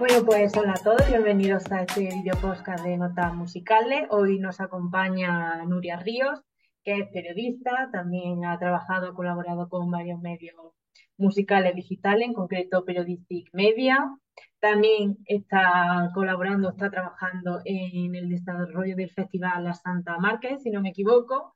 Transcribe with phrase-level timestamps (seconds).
[0.00, 4.08] Bueno, pues hola a todos, bienvenidos a este video podcast de Notas Musicales.
[4.08, 6.40] Hoy nos acompaña Nuria Ríos,
[6.82, 10.56] que es periodista, también ha trabajado, ha colaborado con varios medios
[11.18, 13.98] musicales digitales, en concreto Periodistic Media.
[14.58, 20.80] También está colaborando, está trabajando en el desarrollo del Festival La Santa Márquez, si no
[20.80, 21.52] me equivoco.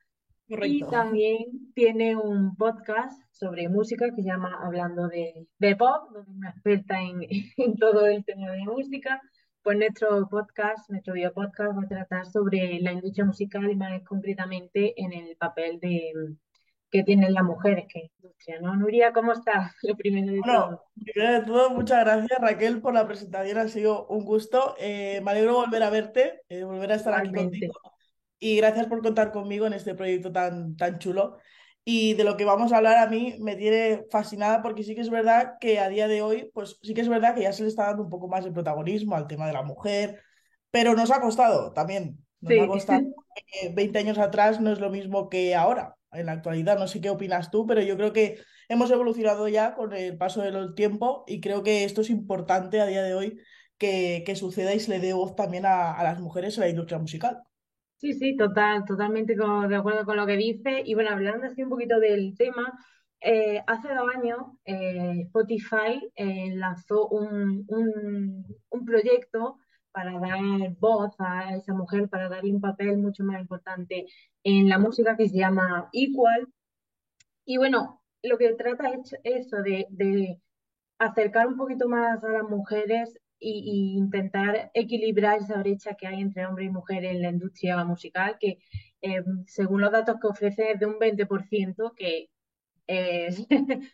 [0.47, 6.37] Y también tiene un podcast sobre música que se llama Hablando de, Pop, donde es
[6.37, 7.21] una experta en,
[7.57, 9.21] en, todo el tema de música.
[9.63, 14.03] Pues nuestro podcast, nuestro video podcast va a tratar sobre la industria musical y más
[14.03, 16.13] concretamente en el papel de,
[16.91, 18.77] que tienen las mujeres que industria, ¿no?
[18.77, 19.73] Nuria, ¿cómo estás?
[19.83, 20.85] Lo primero de todo.
[21.03, 24.75] Primero de todo, muchas gracias Raquel por la presentación, ha sido un gusto.
[24.79, 27.73] Eh, me alegro volver a verte, eh, volver a estar aquí contigo
[28.39, 31.39] y gracias por contar conmigo en este proyecto tan, tan chulo.
[31.85, 35.03] Y de lo que vamos a hablar a mí me tiene fascinada porque sí que
[35.03, 37.63] es verdad que a día de hoy, pues sí que es verdad que ya se
[37.63, 40.23] le está dando un poco más de protagonismo al tema de la mujer,
[40.71, 42.19] pero nos ha costado también.
[42.41, 43.03] Nos ha costado.
[43.75, 46.79] 20 años atrás no es lo mismo que ahora, en la actualidad.
[46.79, 50.41] No sé qué opinas tú, pero yo creo que hemos evolucionado ya con el paso
[50.41, 53.39] del tiempo y creo que esto es importante a día de hoy
[53.77, 56.69] que, que suceda y se le dé voz también a, a las mujeres en la
[56.71, 57.43] industria musical.
[57.97, 60.83] Sí, sí, total, totalmente de acuerdo con lo que dice.
[60.85, 62.73] Y bueno, hablando así un poquito del tema,
[63.21, 69.59] eh, hace dos años eh, Spotify eh, lanzó un, un, proyecto
[69.93, 70.41] para dar
[70.79, 74.07] voz a esa mujer, para darle un papel mucho más importante
[74.43, 76.49] en la música que se llama Equal.
[77.47, 80.41] Y bueno, lo que trata es eso de, de
[80.99, 86.47] acercar un poquito más a las mujeres y, intentar equilibrar esa brecha que hay entre
[86.47, 88.59] hombres y mujeres en la industria musical, que
[89.03, 92.31] eh, según los datos que ofrece es de un 20%, que
[92.87, 93.47] es,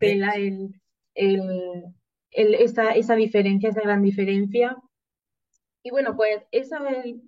[0.00, 0.74] el,
[1.14, 4.76] el, esa, esa diferencia, esa gran diferencia.
[5.82, 7.22] Y bueno, pues eso el,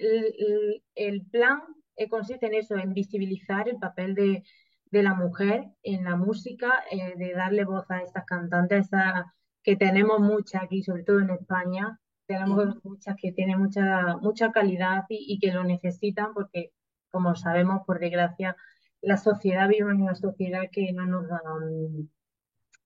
[0.94, 1.62] el, plan
[1.96, 4.42] eh, consiste en eso, en visibilizar el papel de,
[4.90, 9.32] de la mujer en la música, eh, de darle voz a estas cantantes, a
[9.70, 15.04] que tenemos muchas aquí, sobre todo en España, tenemos muchas que tienen mucha, mucha calidad
[15.08, 16.72] y, que lo necesitan porque,
[17.08, 18.56] como sabemos, por desgracia,
[19.00, 22.08] la sociedad vive en una sociedad que no nos da um,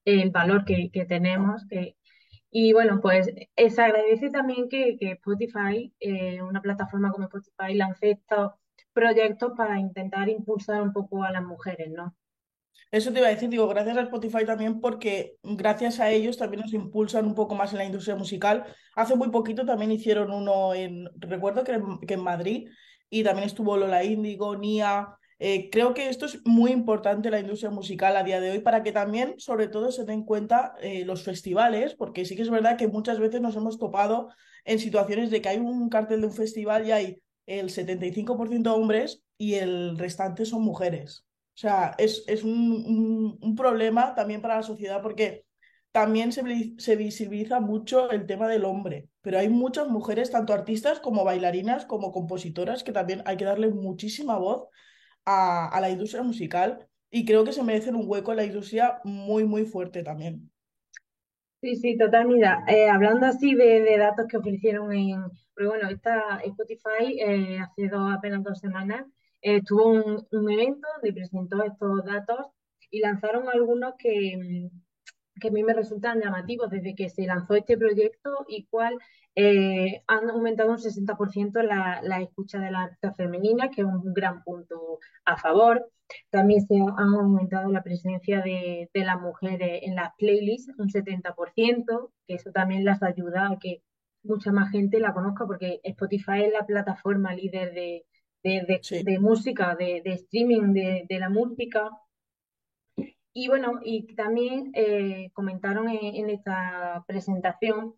[0.04, 1.66] el valor que, tenemos.
[1.70, 1.96] Que,
[2.50, 8.52] y bueno, pues se agradece también que, Spotify, eh, una plataforma como Spotify, lance estos
[8.92, 12.14] proyectos para intentar impulsar un poco a las mujeres, ¿no?
[12.90, 16.62] Eso te iba a decir, digo, gracias a Spotify también porque gracias a ellos también
[16.62, 18.64] nos impulsan un poco más en la industria musical.
[18.94, 22.68] Hace muy poquito también hicieron uno en, recuerdo que en, Madrid,
[23.10, 25.08] y también estuvo Lola Índigo, Nia.
[25.40, 28.60] Eh, creo que esto es muy importante en la industria musical a día de hoy
[28.60, 32.50] para que también, sobre todo, se den cuenta eh, los festivales, porque sí que es
[32.50, 34.28] verdad que muchas veces nos hemos topado
[34.64, 39.22] en situaciones de que hay un cartel de un festival y hay el 75% hombres
[39.36, 41.24] y el restante son mujeres.
[41.54, 45.44] O sea, es, es un, un, problema también para la sociedad porque
[45.92, 46.42] también se,
[46.78, 51.87] se, visibiliza mucho el tema del hombre, pero hay muchas mujeres, tanto artistas como bailarinas,
[51.87, 54.66] como compositoras, que también hay que darle muchísima voz
[55.25, 59.00] a, a la industria musical y creo que se merecen un hueco en la industria
[59.04, 60.50] muy, muy fuerte también.
[61.60, 62.26] Sí, sí, total.
[62.26, 65.22] Mira, eh, hablando así de, de, datos que ofrecieron en,
[65.54, 69.06] pero bueno, esta Spotify eh, hace dos, apenas dos semanas
[69.44, 72.47] eh, tuvo un, un, evento donde presentó estos datos
[72.91, 74.71] y lanzaron algunos que,
[75.38, 78.99] que a mí me resultan llamativos desde que se lanzó este proyecto y cual
[79.34, 84.15] eh, han aumentado un 60% la, la escucha de la artista femenina, que es un
[84.15, 85.91] gran punto a favor.
[86.31, 92.12] También se ha aumentado la presencia de, de las mujeres en las playlists un 70%,
[92.26, 93.82] que eso también las ayuda a que
[94.22, 98.06] mucha más gente la conozca, porque Spotify es la plataforma líder de,
[98.44, 100.72] de, música, de, streaming
[101.09, 101.91] de, la música.
[103.32, 107.94] Y bueno, y también eh, comentaron en, esta presentación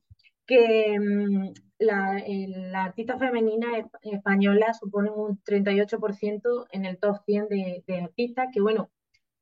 [0.46, 3.68] que mm, la, artista femenina
[4.02, 8.90] española supone un 38% en el top 100 de, artistas, que bueno,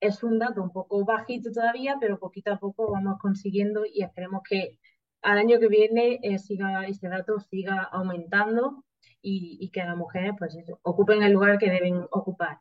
[0.00, 4.42] es un dato un poco bajito todavía, pero poquito a poco vamos consiguiendo y esperemos
[4.48, 4.78] que
[5.22, 8.84] al año que viene eh, siga, ese dato siga aumentando
[9.24, 12.58] y, que las mujeres pues ocupen el lugar que deben ocupar.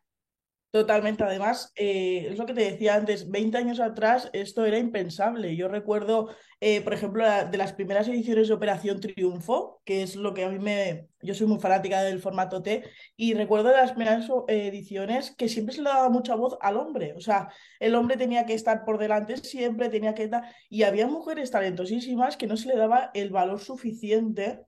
[0.74, 1.24] Totalmente.
[1.24, 5.56] Además, eh, es lo que te decía antes, 20 años atrás esto era impensable.
[5.56, 6.30] Yo recuerdo,
[6.62, 10.50] eh, por ejemplo, de las primeras ediciones de Operación Triunfo, que es lo que a
[10.50, 11.10] mí me...
[11.22, 12.84] Yo soy muy fanática del formato T,
[13.16, 16.78] y recuerdo de las primeras eh, ediciones que siempre se le daba mucha voz al
[16.78, 17.14] hombre.
[17.16, 17.50] O sea,
[17.80, 20.32] el hombre tenía que estar por delante siempre, tenía que.
[20.70, 24.66] Y había mujeres talentosísimas que no se le daba el valor suficiente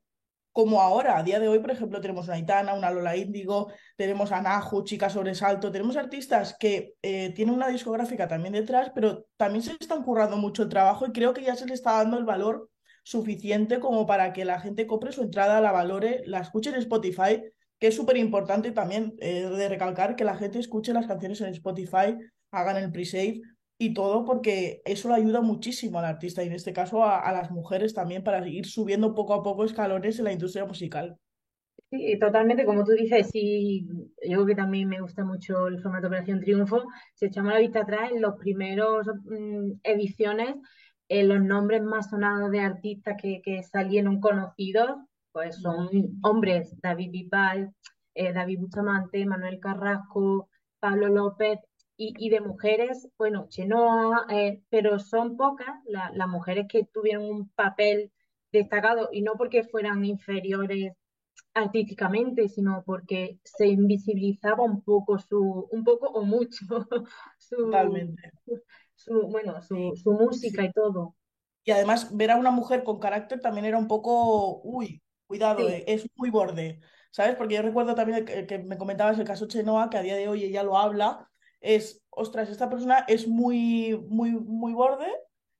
[0.56, 4.31] como ahora, a día de hoy, por ejemplo, tenemos una Aitana, una Lola Índigo, tenemos
[4.31, 9.74] a Chica Sobresalto, tenemos artistas que eh, tienen una discográfica también detrás, pero también se
[9.74, 12.69] están currando mucho el trabajo y creo que ya se le está dando el valor
[13.04, 17.44] suficiente como para que la gente compre su entrada, la valore, la escuche en Spotify,
[17.78, 21.50] que es súper importante también eh, de recalcar que la gente escuche las canciones en
[21.50, 22.16] Spotify,
[22.52, 23.42] hagan el pre-save
[23.77, 27.31] y todo porque eso le ayuda muchísimo al artista y en este caso a, a
[27.33, 31.19] las mujeres también para ir subiendo poco a poco escalones en la industria musical.
[31.92, 36.07] Sí, totalmente, como tú dices, sí, yo creo que también me gusta mucho el formato
[36.07, 36.83] Operación Triunfo.
[37.13, 40.56] Si echamos la vista atrás, en los primeros mm, ediciones,
[41.07, 44.98] eh, los nombres más sonados de artistas que, que salieron conocidos,
[45.31, 45.89] pues son
[46.24, 47.71] hombres, David Bisbal,
[48.16, 50.50] eh, David Bustamante, Manuel Carrasco,
[50.80, 51.60] Pablo López,
[51.97, 57.25] y, y de mujeres, bueno, Chenoa, eh, pero son pocas la- las mujeres que tuvieron
[57.25, 58.12] un papel
[58.51, 60.94] destacado, y no porque fueran inferiores
[61.53, 66.65] artísticamente, sino porque se invisibilizaba un poco su, un poco o mucho
[67.39, 68.31] su, Totalmente.
[68.95, 70.65] su bueno, su, su música Sí.
[70.65, 71.15] y todo.
[71.63, 75.69] Y además ver a una mujer con carácter también era un poco, uy, cuidado, Sí,
[75.69, 76.80] eh, es muy borde,
[77.12, 77.36] ¿sabes?
[77.36, 80.27] Porque yo recuerdo también que, que me comentabas el caso Chenoa, que a día de
[80.27, 81.30] hoy ella lo habla,
[81.65, 85.07] es, ostras, esta persona es muy, muy, muy borde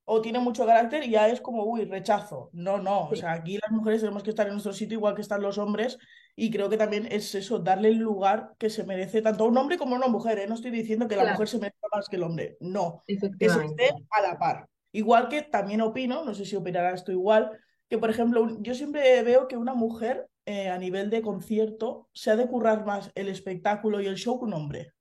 [0.08, 2.50] o tiene mucho carácter y ya es como, uy, rechazo.
[2.54, 5.22] No, no, o sea, aquí las mujeres tenemos que estar en nuestro sitio igual que
[5.22, 5.98] están los hombres
[6.36, 9.58] y creo que también es eso, darle el lugar que se merece tanto a un
[9.58, 10.48] hombre como a una mujer, ¿eh?
[10.48, 13.66] No estoy diciendo que la mujer se merezca más que el hombre, no, que se
[13.66, 14.68] esté a la par.
[14.92, 17.52] Igual que también opino, no sé si opinarás tú igual,
[17.90, 22.30] que por ejemplo, yo siempre veo que una mujer eh, a nivel de concierto se
[22.30, 24.95] ha de currar más el espectáculo y el show que un hombre.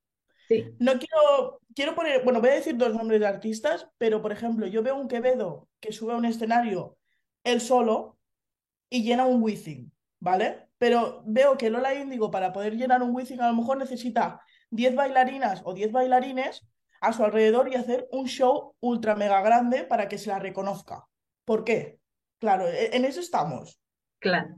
[0.47, 4.31] Sí, No quiero, quiero poner, bueno, voy a decir dos nombres de artistas, pero por
[4.31, 6.97] ejemplo, yo veo un Quevedo que sube a un escenario
[7.43, 8.17] él solo
[8.89, 10.67] y llena un Wizzing, ¿vale?
[10.77, 14.95] Pero veo que Lola Índigo para poder llenar un Wizzing a lo mejor necesita 10
[14.95, 16.65] bailarinas o 10 bailarines
[17.01, 21.05] a su alrededor y hacer un show ultra mega grande para que se la reconozca.
[21.45, 21.99] ¿Por qué?
[22.39, 23.79] Claro, e- en eso estamos.
[24.19, 24.55] claro,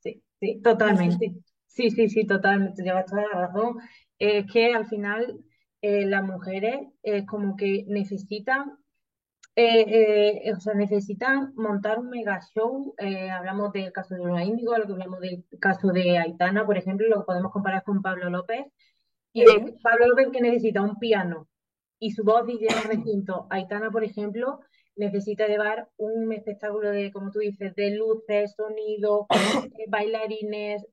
[0.00, 1.34] sí, sí, totalmente.
[1.66, 3.78] Sí, sí, sí, totalmente, llevas toda la razón.
[4.18, 5.40] Es que al final
[5.82, 8.78] eh, las mujeres eh, como que necesitan
[9.56, 12.94] Eh, eh, o sea, necesitan montar un mega show.
[12.98, 16.78] eh, hablamos del caso de Lola Índigo, lo que hablamos del caso de Aitana, por
[16.78, 18.66] ejemplo, lo podemos comparar con Pablo López.
[19.32, 19.44] Y.
[19.82, 21.48] Pablo López que necesita un piano
[21.98, 23.46] y su voz y llena un recinto.
[23.50, 24.60] Aitana, por ejemplo,
[24.96, 30.86] necesita llevar un espectáculo de, como tú dices, de luces, sonido, eh, bailarines,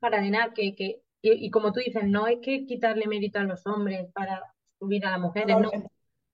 [0.00, 3.44] para llenar, que, que, y, y como tú dices, no es que quitarle mérito a
[3.44, 4.42] los hombres para
[4.78, 5.70] subir a las mujeres, no.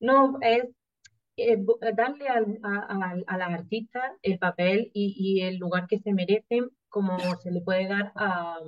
[0.00, 0.64] No, es
[1.94, 6.12] darle al- a, a- a las artistas el papel y, y el lugar que se
[6.12, 8.58] merecen, como se le puede dar a,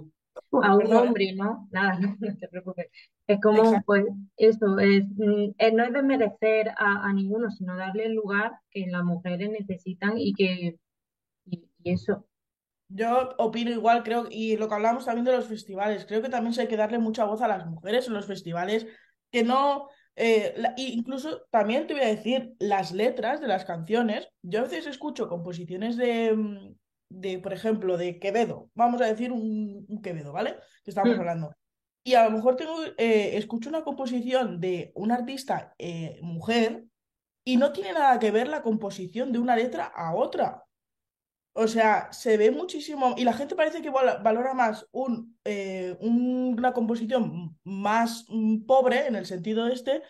[0.61, 1.69] a un hombre, ¿no?
[1.72, 2.88] Nada, no, no te preocupes.
[3.26, 3.87] Es como, Exacto.
[3.87, 4.05] pues,
[4.37, 8.87] eso, es, mm, eh, no es desmerecer a, a ninguno, sino darle el lugar que
[8.88, 10.76] las mujeres necesitan y que,
[11.46, 12.26] y, y eso,
[12.92, 16.52] Yo opino igual, creo, y lo que hablamos también de los festivales, creo que también
[16.54, 18.84] se hay que darle mucha voz a las mujeres en los festivales,
[19.31, 24.28] que no, eh, la- incluso también te voy a decir, las letras de las canciones,
[24.42, 26.75] yo a veces escucho composiciones de, mm,
[27.11, 30.56] de por ejemplo, de Quevedo, vamos a decir un, un Quevedo, ¿vale?
[30.85, 31.52] Que estamos Mm, hablando.
[32.02, 36.87] Y a lo mejor tengo, eh, escucho una composición de una artista eh, mujer
[37.44, 40.64] y no tiene nada que ver la composición de una letra a otra.
[41.62, 45.95] O sea, se ve muchísimo y la gente parece que val- valora más un, eh,
[46.00, 50.02] un- una composición más mm, pobre en el sentido este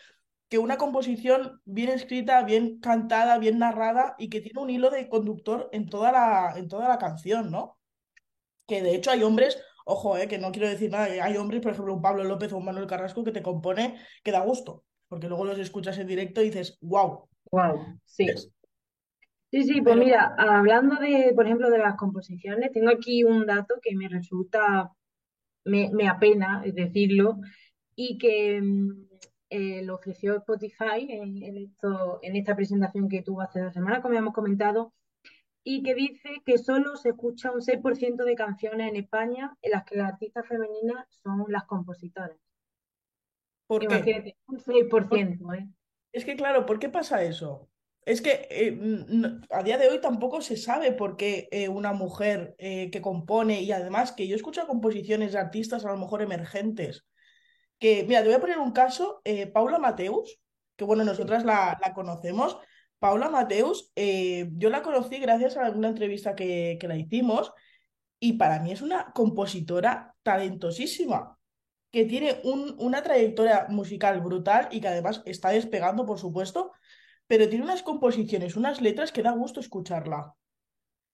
[0.49, 5.09] que una composición bien escrita, bien cantada, bien narrada y que tiene un hilo de
[5.09, 7.79] conductor en toda la, en toda la canción, ¿no?
[8.69, 11.73] Que de hecho hay hombres, ojo, eh, que no quiero decir nada, hay hombres, por
[11.73, 15.29] ejemplo, un Pablo López o un Manuel Carrasco que te compone que da gusto, porque
[15.29, 17.29] luego los escuchas en directo y dices, wow.
[17.53, 18.27] wow, sí.
[19.51, 23.75] Sí, sí, pues mira, hablando de, por ejemplo, de las composiciones, tengo aquí un dato
[23.83, 24.93] que me resulta,
[25.65, 27.41] me, me apena decirlo,
[27.97, 29.09] y que mm,
[29.51, 34.01] eh, lo ofreció Spotify en, en esto, en esta presentación que tuvo hace dos semanas,
[34.01, 34.93] como hemos comentado,
[35.65, 39.85] y que dice que solo se escucha un 6% de canciones en España en las
[39.85, 42.39] que las artistas femeninas son las compositoras.
[43.67, 44.37] ¿Por qué?
[44.47, 45.69] un 6%, ¿eh?
[46.13, 47.70] Es que claro, ¿por qué pasa eso?
[48.05, 48.79] Es que eh,
[49.51, 53.61] a día de hoy tampoco se sabe por qué eh, una mujer eh, que compone,
[53.61, 57.05] y además que yo escucho composiciones de artistas a lo mejor emergentes,
[57.79, 59.23] que, mira, te voy a poner un caso,
[59.55, 60.39] Paula Mateus,
[60.77, 62.59] que bueno, nosotras la, la conocemos.
[62.99, 67.53] Paula Mateus, yo la conocí gracias a una entrevista que, que la hicimos,
[68.19, 71.39] y para mí es una compositora talentosísima
[71.91, 76.73] que tiene un, una trayectoria musical brutal y que además está despegando, por supuesto,
[77.31, 80.35] pero tiene unas composiciones, unas letras que da gusto escucharla.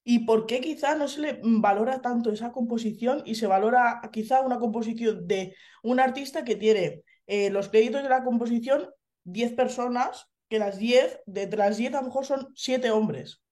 [0.02, 4.40] ¿Y por qué quizá no se le valora tanto esa composición y se valora quizá
[4.40, 8.88] una composición de un artista que tiene eh, los créditos de la composición
[9.24, 13.42] 10 personas, que las 10, de las 10 a lo mejor son 7 hombres?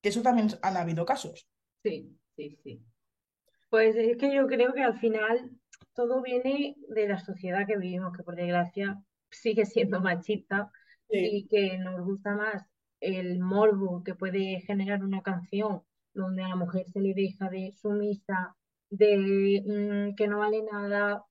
[0.00, 1.48] Que eso también han habido casos.
[1.82, 2.80] Sí, sí, sí.
[3.68, 5.50] Pues es que yo creo que al final
[5.92, 10.70] todo viene de la sociedad que vivimos, que por desgracia sigue siendo machista
[11.10, 12.64] y que nos gusta más
[13.00, 15.82] el morbo que puede generar una canción
[16.14, 18.56] donde a la mujer se le deja de sumisa,
[18.90, 19.62] de
[20.10, 21.24] mm, que no vale nada,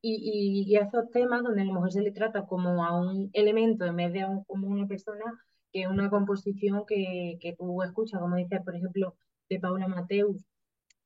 [0.00, 3.84] y, y, esos temas donde a la mujer se le trata como a un elemento
[3.86, 5.24] en vez de como una persona,
[5.72, 9.16] que es una composición que, que tú escuchas, como dices, por ejemplo,
[9.48, 10.44] de Paula Mateus,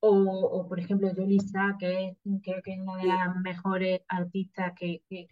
[0.01, 4.73] o, o, por ejemplo, Yolisa, que es, que, que es una de las mejores artistas
[4.77, 5.29] que, que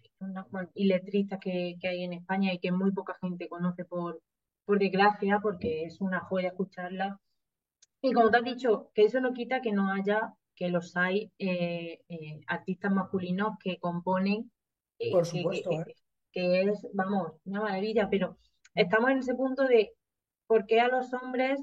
[0.75, 4.21] y letristas que, que, hay en España y que muy poca gente conoce por,
[4.65, 7.21] por desgracia, porque es una joya escucharla.
[8.01, 11.33] Y como te has dicho, que eso no quita que no haya, que los hay
[11.39, 14.51] eh, eh, artistas masculinos que componen,
[14.99, 15.71] eh, por supuesto,
[16.33, 18.39] que, es, vamos, una maravilla, pero
[18.75, 19.93] estamos en ese punto de
[20.47, 21.61] por qué a los hombres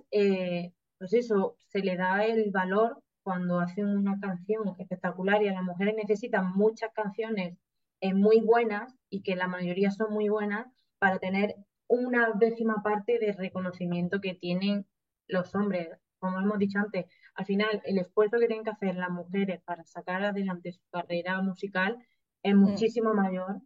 [1.01, 5.63] pues eso, se le da el valor cuando hacen una canción espectacular y a las
[5.63, 7.58] mujeres necesitan muchas canciones
[8.01, 10.67] eh, muy buenas y que la mayoría son muy buenas
[11.00, 11.55] para tener
[11.88, 14.86] una décima parte de reconocimiento que tienen
[15.27, 15.89] los hombres.
[16.20, 19.84] Como hemos dicho antes, al final el esfuerzo que tienen que hacer las mujeres para
[19.86, 21.98] sacar adelante su carrera musical
[22.43, 22.60] es mm.
[22.60, 23.60] muchísimo mayor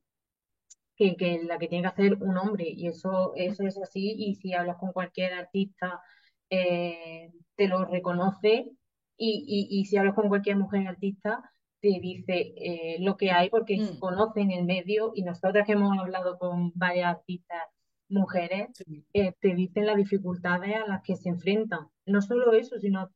[0.95, 2.63] que, que, la que tiene que hacer un hombre.
[2.69, 4.15] Y eso, eso es así.
[4.17, 5.99] Y si hablas con cualquier artista
[6.49, 8.71] eh, te lo reconoce
[9.17, 13.77] y, y, si hablas con cualquier mujer artista, te dice eh, lo que hay porque
[13.77, 13.99] mm.
[13.99, 17.63] conocen el medio y nosotras que hemos hablado con varias artistas
[18.09, 18.69] mujeres,
[19.13, 21.87] eh, te dicen las dificultades a las que se enfrentan.
[22.05, 23.11] No solo eso, sino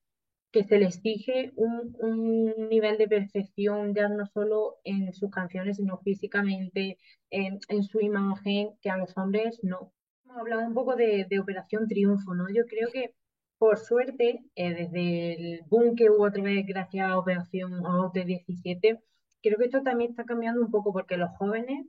[0.52, 5.78] que se les exige un, un nivel de perfección ya no solo en sus canciones,
[5.78, 6.98] sino físicamente,
[7.30, 9.94] en, en su imagen, que a los hombres no.
[10.26, 12.48] Hemos hablado un poco de, de Operación Triunfo, ¿no?
[12.50, 13.14] Yo creo que
[13.60, 19.02] por suerte, eh, desde el boom que hubo otra vez gracias a Operación OT17,
[19.44, 21.86] creo que esto también está cambiando un poco porque los jóvenes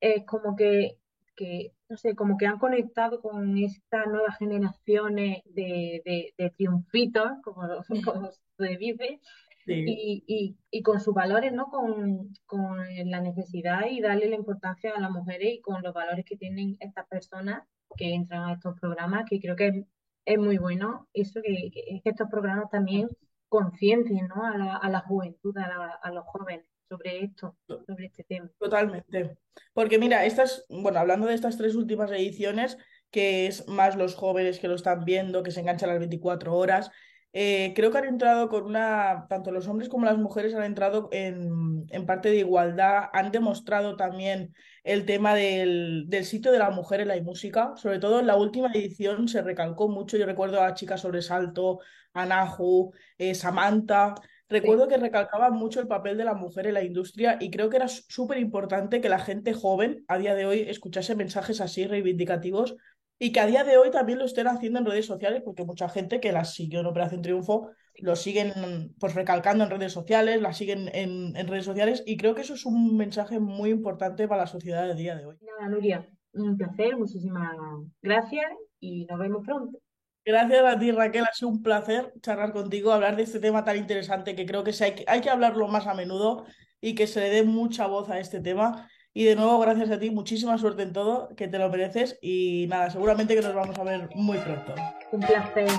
[0.00, 0.98] es como que,
[1.36, 6.02] que, no sé, como que han conectado con estas nuevas generaciones de,
[6.36, 7.62] de, triunfitos, como,
[8.04, 9.20] como se dice,
[9.68, 11.66] y, y, y, con sus valores, ¿no?
[11.66, 16.24] Con, con la necesidad y darle la importancia a las mujeres y con los valores
[16.24, 17.64] que tienen estas personas
[17.96, 19.86] que entran a estos programas, que creo que
[20.26, 23.08] es muy bueno eso que, que, estos programas también
[23.48, 24.44] conciencien ¿no?
[24.44, 28.50] a, la, a la juventud, a, a, los jóvenes sobre esto, sobre este tema.
[28.58, 29.38] Totalmente.
[29.72, 32.76] Porque mira, estas, bueno, hablando de estas tres últimas ediciones,
[33.10, 36.90] que es más los jóvenes que lo están viendo, que se enganchan las 24 horas,
[37.38, 41.10] eh, creo que han entrado con una, tanto los hombres como las mujeres han entrado
[41.12, 46.70] en, en parte de igualdad, han demostrado también el tema del, del, sitio de la
[46.70, 50.62] mujer en la música, sobre todo en la última edición se recalcó mucho, yo recuerdo
[50.62, 51.80] a Chica Sobresalto,
[52.14, 54.14] a Nahu, eh, Samantha,
[54.48, 57.76] recuerdo que recalcaban mucho el papel de la mujer en la industria y creo que
[57.76, 62.76] era súper importante que la gente joven a día de hoy escuchase mensajes así reivindicativos
[63.18, 65.88] y que a día de hoy también lo estén haciendo en redes sociales, porque mucha
[65.88, 70.52] gente que las siguió en Operación Triunfo lo siguen pues recalcando en redes sociales, la
[70.52, 74.42] siguen en, en, redes sociales, y creo que eso es un mensaje muy importante para
[74.42, 75.36] la sociedad de día de hoy.
[75.40, 77.56] Nada, Nuria, un placer, muchísimas
[78.02, 78.46] gracias
[78.80, 79.78] y nos vemos pronto.
[80.24, 81.24] Gracias a ti, Raquel.
[81.24, 84.72] Ha sido un placer charlar contigo, hablar de este tema tan interesante que creo que
[84.80, 86.44] hay, que hay que hablarlo más a menudo
[86.80, 88.88] y que se le dé mucha voz a este tema.
[89.16, 92.66] Y de nuevo, gracias a ti, muchísima suerte en todo, que te lo mereces y
[92.68, 94.74] nada, seguramente que nos vamos a ver muy pronto.
[95.10, 95.70] Un placer.